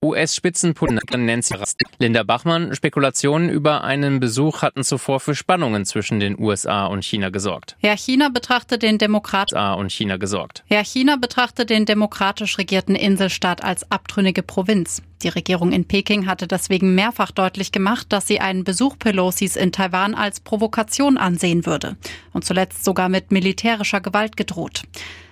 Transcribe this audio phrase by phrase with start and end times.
[0.00, 1.56] US-Spitzenpolitikerin Nancy
[1.98, 7.30] Linda Bachmann, Spekulationen über einen Besuch hatten zuvor für Spannungen zwischen den USA und China
[7.30, 7.76] gesorgt.
[7.80, 10.62] Herr China betrachtet den Demokrat USA und China gesorgt.
[10.68, 15.02] Herr China betrachtet den demokratisch regierten Inselstaat als abtrünnige Provinz.
[15.24, 19.72] Die Regierung in Peking hatte deswegen mehrfach deutlich gemacht, dass sie einen Besuch Pelosis in
[19.72, 21.96] Taiwan als Provokation ansehen würde
[22.32, 24.84] und zuletzt sogar mit militärischer Gewalt gedroht.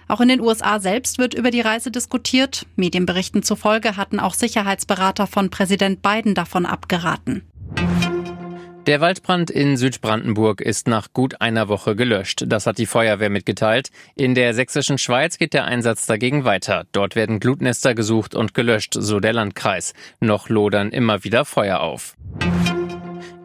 [0.09, 2.67] Auch in den USA selbst wird über die Reise diskutiert.
[2.77, 7.43] Medienberichten zufolge hatten auch Sicherheitsberater von Präsident Biden davon abgeraten.
[8.87, 12.45] Der Waldbrand in Südbrandenburg ist nach gut einer Woche gelöscht.
[12.47, 13.91] Das hat die Feuerwehr mitgeteilt.
[14.15, 16.85] In der sächsischen Schweiz geht der Einsatz dagegen weiter.
[16.93, 19.93] Dort werden Glutnester gesucht und gelöscht, so der Landkreis.
[20.21, 22.16] Noch lodern immer wieder Feuer auf.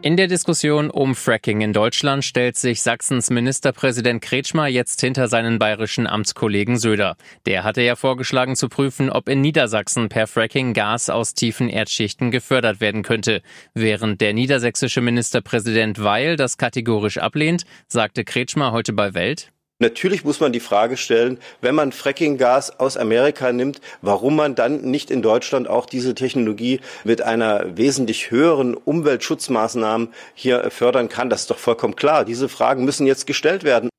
[0.04, 5.60] In der Diskussion um Fracking in Deutschland stellt sich Sachsens Ministerpräsident Kretschmer jetzt hinter seinen
[5.60, 7.16] bayerischen Amtskollegen Söder.
[7.46, 12.32] Der hatte ja vorgeschlagen zu prüfen, ob in Niedersachsen per Fracking Gas aus tiefen Erdschichten
[12.32, 13.42] gefördert werden könnte.
[13.74, 19.51] Während der niedersächsische Ministerpräsident Weil das kategorisch ablehnt, sagte Kretschmer heute bei Welt,
[19.82, 24.82] Natürlich muss man die Frage stellen, wenn man Frackinggas aus Amerika nimmt, warum man dann
[24.82, 31.30] nicht in Deutschland auch diese Technologie mit einer wesentlich höheren Umweltschutzmaßnahmen hier fördern kann.
[31.30, 32.24] Das ist doch vollkommen klar.
[32.24, 33.91] Diese Fragen müssen jetzt gestellt werden.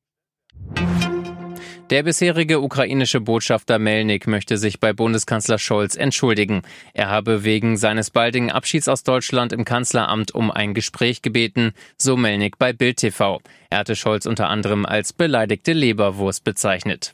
[1.89, 6.61] Der bisherige ukrainische Botschafter Melnik möchte sich bei Bundeskanzler Scholz entschuldigen.
[6.93, 12.15] Er habe wegen seines baldigen Abschieds aus Deutschland im Kanzleramt um ein Gespräch gebeten, so
[12.15, 13.41] Melnik bei Bild TV.
[13.69, 17.11] Er hatte Scholz unter anderem als beleidigte Leberwurst bezeichnet.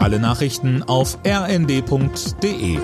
[0.00, 2.78] Alle Nachrichten auf rnd.de